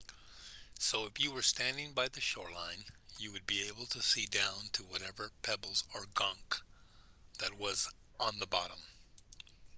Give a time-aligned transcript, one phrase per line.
[0.79, 2.83] so if you were standing by the shoreline
[3.19, 6.59] you would be able to see down to whatever pebbles or gunk
[7.37, 7.87] that was
[8.19, 8.79] on the bottom